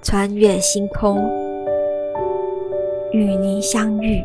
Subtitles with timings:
[0.00, 1.18] 穿越星空，
[3.12, 4.24] 与您相遇。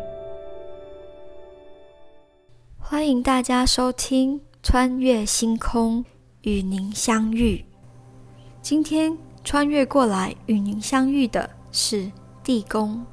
[2.78, 6.02] 欢迎大家收听《穿越星空，
[6.40, 7.56] 与您相遇》。
[8.62, 12.10] 今天穿越过来与您相遇的是
[12.42, 13.04] 地宫。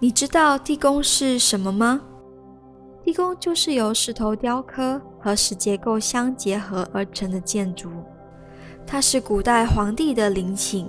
[0.00, 2.00] 你知道地宫是什么吗？
[3.12, 7.90] 地宫就是由石头雕刻和石结构相结合而成的建筑，
[8.86, 10.86] 它是古代皇帝的陵寝，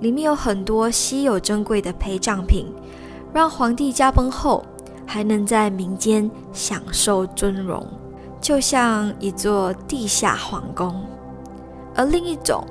[0.00, 2.66] 里面有很多稀有珍贵的陪葬品，
[3.32, 4.62] 让皇帝驾崩后
[5.06, 7.86] 还能在民间享受尊荣，
[8.38, 11.06] 就像一座地下皇宫。
[11.94, 12.62] 而另一种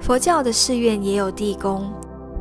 [0.00, 1.92] 佛教的寺院也有地宫，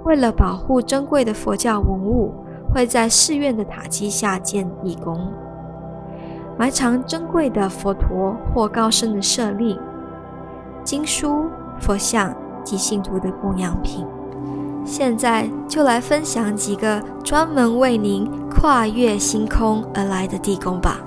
[0.04, 2.34] 为了保护珍贵的佛教文物。
[2.74, 5.32] 会在寺院的塔基下建地宫，
[6.58, 9.78] 埋藏珍贵的佛陀或高僧的舍利、
[10.84, 14.06] 经书、佛像及信徒的供养品。
[14.86, 21.00] 现在就来分享几个专门为您跨越星空而来的地宫吧。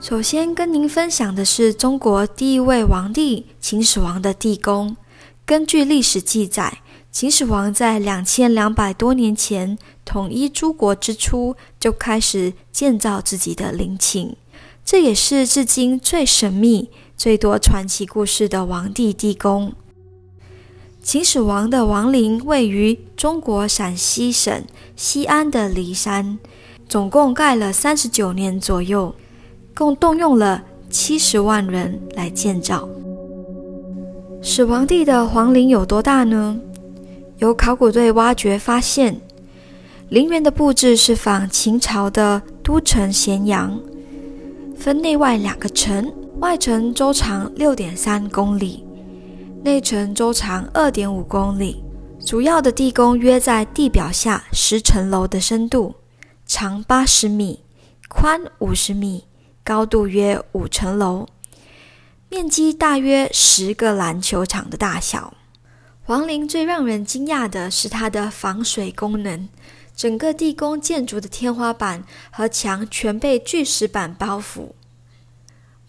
[0.00, 4.96] 首先跟您分享的是中国第一位皇帝秦始皇的地宫。
[5.46, 6.78] 根据历史记载。
[7.18, 14.36] 秦始皇在两千两百多年前统一诸国之初，就开始建造自己的陵寝，
[14.84, 19.72] 这也是至今最神秘、最多传奇故事的王帝地宫。
[21.02, 24.62] 秦始皇的王陵位于中国陕西省
[24.94, 26.38] 西安的骊山，
[26.88, 29.12] 总共盖了三十九年左右，
[29.74, 32.88] 共动用了七十万人来建造。
[34.40, 36.60] 始皇帝的皇陵有多大呢？
[37.38, 39.20] 由考古队挖掘发现，
[40.08, 43.80] 陵园的布置是仿秦朝的都城咸阳，
[44.76, 48.84] 分内外两个城，外城周长六点三公里，
[49.62, 51.82] 内城周长二点五公里。
[52.26, 55.94] 主要的地宫约在地表下十层楼的深度，
[56.44, 57.60] 长八十米，
[58.08, 59.24] 宽五十米，
[59.62, 61.28] 高度约五层楼，
[62.28, 65.34] 面积大约十个篮球场的大小。
[66.08, 69.46] 皇陵最让人惊讶的是它的防水功能，
[69.94, 74.70] 整个地宫建筑的天花板和墙全被巨石板包覆，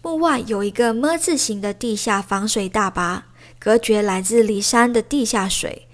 [0.02, 3.24] 墓外有一个“么”字形的地下防水大坝，
[3.58, 5.88] 隔绝来自骊山的地下水。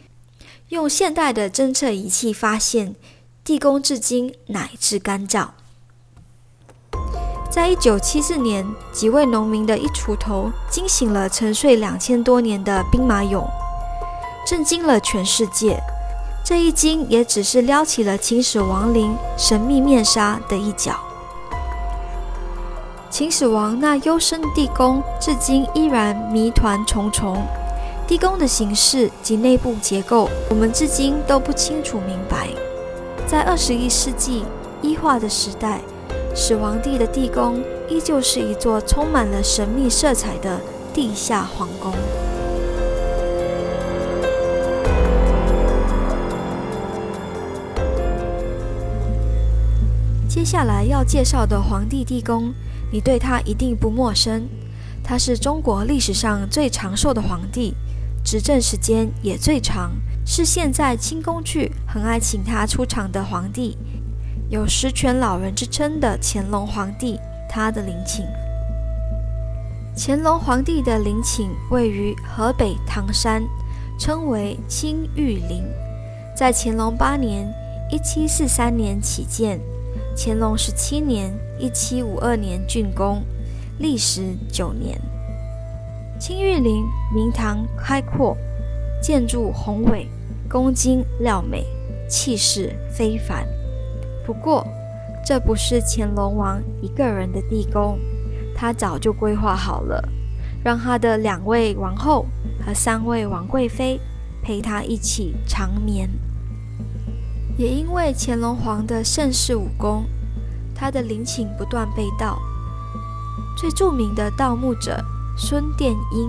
[0.70, 2.96] 用现代的侦测仪器发现，
[3.44, 5.50] 地宫至今乃至干燥。
[7.48, 13.48] 在一九七四年，几位农民的一锄头惊醒了沉睡两千多年的兵马俑。
[14.46, 15.76] 震惊了全世界，
[16.44, 20.94] 这一惊也只是撩起了秦始皇陵神秘面纱的一角。
[23.10, 27.44] 秦始皇那幽深地宫至今依然谜团重重，
[28.06, 32.48] 地宫的形式及内部结构，我们至今都不清楚明白。
[33.26, 34.44] 在二十一世纪
[34.80, 35.80] 一化的时代，
[36.36, 40.60] 始皇帝的地宫依旧是一座充满了神秘色彩的
[40.94, 41.92] 地下皇宫。
[50.36, 52.52] 接下来要介绍的皇帝地宫，
[52.92, 54.46] 你对他一定不陌生。
[55.02, 57.74] 他是中国历史上最长寿的皇帝，
[58.22, 59.92] 执政时间也最长，
[60.26, 63.78] 是现在清宫剧很爱请他出场的皇帝，
[64.50, 67.18] 有十全老人之称的乾隆皇帝。
[67.48, 68.26] 他的陵寝，
[69.96, 73.42] 乾隆皇帝的陵寝位于河北唐山，
[73.98, 75.64] 称为清玉陵，
[76.36, 77.50] 在乾隆八年
[77.90, 79.58] （一七四三年）起建。
[80.18, 83.22] 乾隆十七年（一七五二年）竣工，
[83.78, 84.98] 历时九年。
[86.18, 88.34] 清玉陵明堂开阔，
[89.02, 90.08] 建筑宏伟，
[90.48, 91.66] 宫精料美，
[92.08, 93.46] 气势非凡。
[94.24, 94.66] 不过，
[95.22, 97.98] 这不是乾隆王一个人的地宫，
[98.54, 100.02] 他早就规划好了，
[100.64, 102.24] 让他的两位王后
[102.64, 104.00] 和三位王贵妃
[104.42, 106.08] 陪他一起长眠。
[107.56, 110.04] 也因为乾隆皇的盛世武功，
[110.74, 112.38] 他的陵寝不断被盗。
[113.56, 115.02] 最著名的盗墓者
[115.38, 116.28] 孙殿英，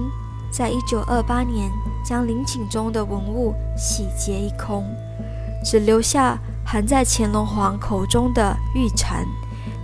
[0.50, 1.70] 在一九二八年
[2.06, 4.86] 将陵寝中的文物洗劫一空，
[5.66, 9.26] 只留下含在乾隆皇口中的玉蝉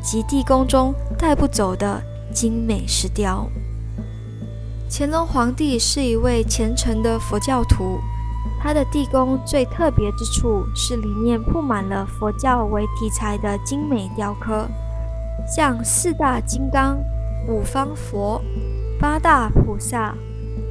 [0.02, 2.02] 及地宫中带不走的
[2.34, 3.46] 精美石雕。
[4.90, 8.00] 乾隆皇帝是一位虔诚的佛教徒。
[8.64, 14.66] 它的地宫最特别之处是里面铺满了佛教为题材的精美雕刻，
[15.46, 16.98] 像四大金刚、
[17.46, 18.42] 五方佛、
[18.98, 20.16] 八大菩萨、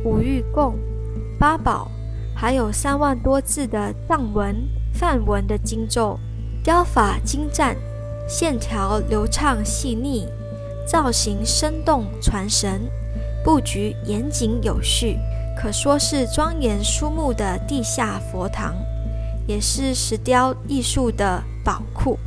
[0.06, 0.74] 五欲供、
[1.38, 1.90] 八宝，
[2.34, 6.18] 还有三万多字的藏文、梵文的经咒，
[6.64, 7.76] 雕法精湛，
[8.26, 10.26] 线条流畅细腻，
[10.86, 12.90] 造型生动传神，
[13.44, 15.18] 布局严谨有序，
[15.56, 18.74] 可说是庄严肃穆的地下佛堂，
[19.46, 22.18] 也是石雕艺术的宝库。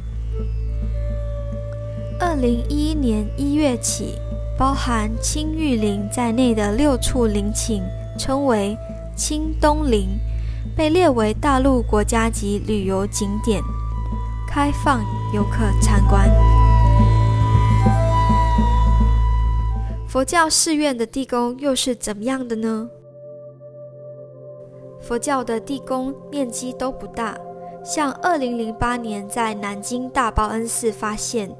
[2.20, 4.20] 二零一一年一月起。
[4.58, 7.84] 包含青玉林在内的六处陵寝
[8.18, 8.74] 称为
[9.14, 10.18] 青东陵，
[10.78, 13.62] 被列为大陆国家级旅游景点，
[14.48, 16.32] 开放游客参观。
[20.08, 22.88] 佛教寺院的地宫又是怎么样的呢？
[25.08, 27.38] 佛教的地宫面积都不大，
[27.84, 31.56] 像二零零八年在南京大报恩寺发现，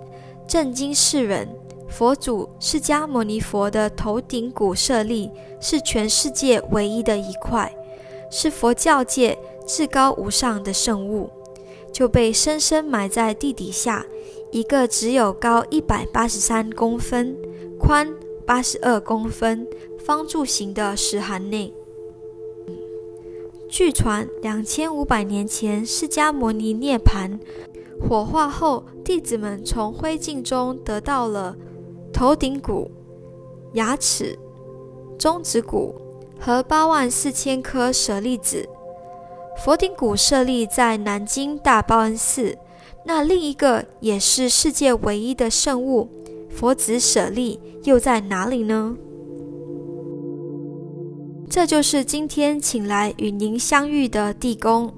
[0.48, 1.48] 震惊世人。
[1.88, 5.32] 佛祖释迦牟尼佛的头顶骨舍利
[5.62, 7.72] 是全世界唯一的一块，
[8.32, 9.38] 是佛教界
[9.68, 11.30] 至高无上的圣物，
[11.94, 14.04] 就被深深埋在地底下
[14.52, 17.38] 一个只有高一百八十三公分、
[17.80, 18.12] 宽
[18.44, 19.68] 八十二公分
[20.04, 21.72] 方柱形的石函内。
[23.78, 27.38] 据传，两千五百年前，释迦牟尼涅盘
[28.00, 31.54] 火化后，弟子们从灰烬中得到了。
[32.14, 32.90] 头顶骨、
[33.74, 34.40] 牙齿、
[35.20, 35.94] 中指骨
[36.40, 38.66] 和八万四千颗舍利子。
[39.58, 42.58] 佛顶骨舍利在南京大报恩寺，
[43.04, 46.08] 那另一个也是世界唯一的圣物
[46.50, 48.96] 佛子舍利又在哪里呢？
[51.50, 54.94] 这就是今天请来与您相遇的地宫，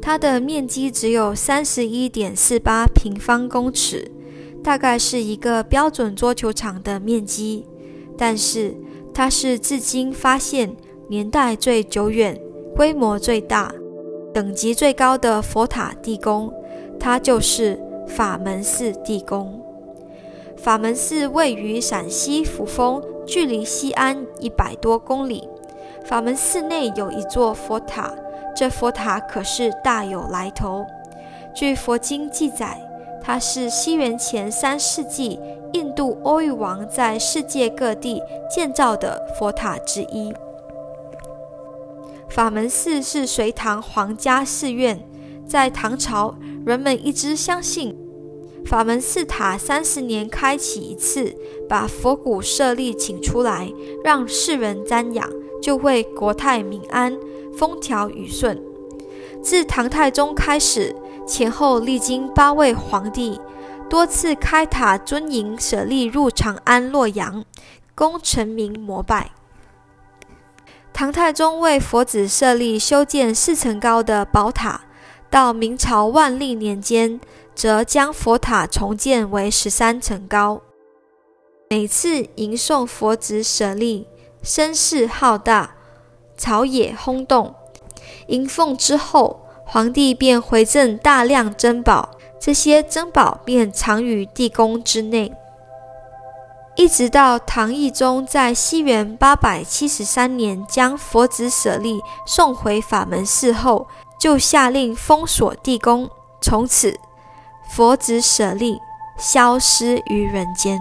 [0.00, 4.10] 它的面积只有三十一点四八平方公尺。
[4.62, 7.64] 大概是一个标准桌球场的面积，
[8.16, 8.74] 但是
[9.14, 10.76] 它是至今发现
[11.08, 12.38] 年代最久远、
[12.74, 13.72] 规模最大、
[14.34, 16.52] 等级最高的佛塔地宫，
[16.98, 19.62] 它就是法门寺地宫。
[20.56, 25.48] 法门寺位于陕西扶风，距离西安一百多公里。
[26.08, 28.10] 法门寺内有一座佛塔，
[28.56, 30.86] 这佛塔可是大有来头。
[31.54, 32.82] 据佛经记载。
[33.20, 35.38] 它是西元前三世纪
[35.74, 40.32] 印度欧育王在世界各地建造的佛塔之一。
[42.30, 44.98] 法门寺是隋唐皇家寺院，
[45.46, 47.94] 在唐朝，人们一直相信
[48.64, 51.36] 法门寺塔三十年开启一次，
[51.68, 53.70] 把佛骨舍利请出来，
[54.02, 55.28] 让世人瞻仰，
[55.60, 57.18] 就会国泰民安、
[57.56, 58.60] 风调雨顺。
[59.42, 60.94] 自唐太宗开始。
[61.28, 63.38] 前后历经八位皇帝，
[63.90, 67.44] 多次开塔尊迎舍利入长安、洛阳，
[67.94, 69.32] 供臣民膜拜。
[70.94, 74.80] 唐太宗为佛子舍利修建四层高的宝塔，
[75.28, 77.20] 到明朝万历年间，
[77.54, 80.62] 则将佛塔重建为十三层高。
[81.68, 84.06] 每次迎送佛子舍利，
[84.42, 85.76] 声势浩大，
[86.36, 87.54] 朝野轰动。
[88.28, 89.44] 迎奉之后。
[89.70, 92.08] 皇帝便回赠大量珍宝，
[92.40, 95.30] 这些珍宝便藏于地宫之内。
[96.74, 103.86] 一直到唐懿宗在西元八百七十三年将佛子舍利送回法门寺后，
[104.18, 106.08] 就下令封锁地宫，
[106.40, 106.98] 从此
[107.68, 108.80] 佛子舍利
[109.18, 110.80] 消失于人间。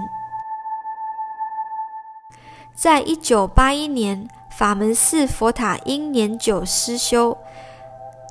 [2.78, 7.36] 在一九八一年，法门寺佛塔因年久失修。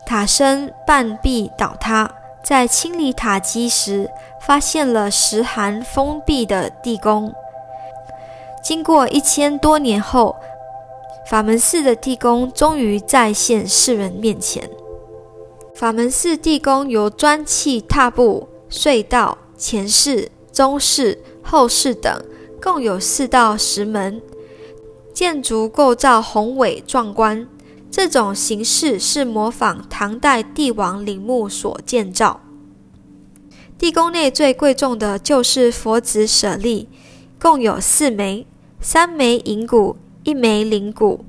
[0.06, 2.08] 塔身半壁倒塌，
[2.44, 4.08] 在清理塔基时，
[4.40, 7.34] 发现了石函封闭的地宫。
[8.62, 10.36] 经过一千多年后，
[11.28, 14.70] 法门寺的地宫终于再现世人面前。
[15.74, 22.24] 法门寺地宫由砖砌踏步、隧道、前室、中室、后室等，
[22.62, 24.22] 共有四道石门，
[25.16, 27.48] 建筑构造宏伟壮观。
[27.90, 32.42] 这种形式是模仿唐代帝王陵墓所建造。
[33.78, 36.86] 地宫内最贵重的就是佛子舍利，
[37.40, 38.46] 共有四枚：
[38.78, 41.24] 三枚银骨，一枚灵骨。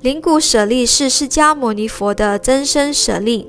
[0.00, 3.48] 灵骨舍利是释迦牟尼佛的真身舍利，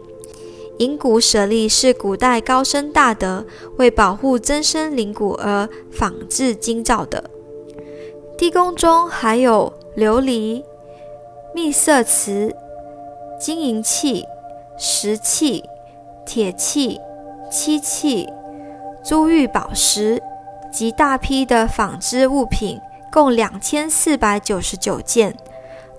[0.79, 3.45] 银骨舍利是古代高僧大德
[3.77, 7.29] 为保护真身灵骨而仿制精造的。
[8.37, 10.63] 地宫中还有琉璃。
[11.55, 12.55] 秘色瓷、
[13.39, 14.23] 金银器、
[14.77, 15.63] 石器、
[16.23, 16.99] 铁器、
[17.49, 18.29] 漆器、
[19.03, 20.21] 珠玉宝石、
[20.71, 22.79] 及大批的纺织物品，
[23.11, 25.35] 共两千四百九十九件，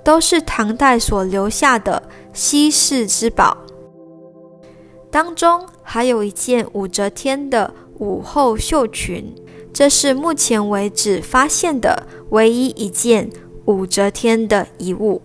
[0.05, 2.01] 都是唐代所留下的
[2.33, 3.57] 稀世之宝。
[5.11, 9.35] 当中还有一件武则天的武后绣裙，
[9.79, 13.31] 这是目前为止发现的唯一一件
[13.67, 15.23] 武则天的遗物。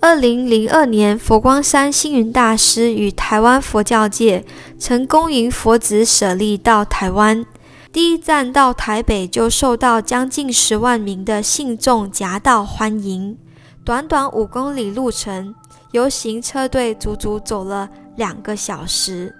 [0.00, 4.46] 二零零二年，佛光山星云大师与台湾佛教界
[4.78, 7.44] 曾恭迎佛子舍利到台湾，
[7.92, 13.36] 第一站到台北就受到将近十万名的信众夹道欢迎。
[13.84, 15.54] 短短五公里路程，
[15.92, 19.34] 游行车队足足走了两个小时，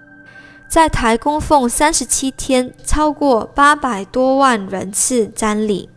[0.71, 5.89] 在台供奉三十七天，超过八百多万人次瞻礼。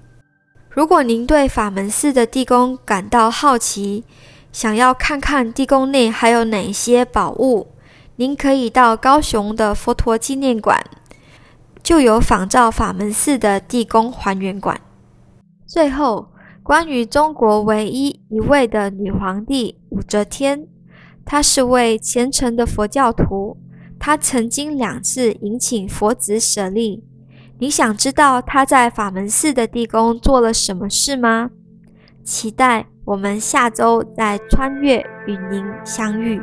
[0.68, 4.02] 如果您对法门寺的地宫感到好奇，
[4.50, 7.68] 想要看看地宫内还有哪些宝物，
[8.16, 10.84] 您可以到高雄的佛陀纪念馆，
[11.80, 14.80] 就有仿照法门寺的地宫还原馆。
[15.68, 16.26] 最后，
[16.64, 20.66] 关于中国唯一一位的女皇帝武则天，
[21.24, 23.56] 她是位虔诚的佛教徒，
[24.06, 27.02] 他曾经两次迎请佛子舍利。
[27.58, 31.48] 你想知道他在法门寺的地宫做了什么事吗？
[32.22, 32.86] 期待。
[33.06, 36.38] 我们下周再穿越与您相遇。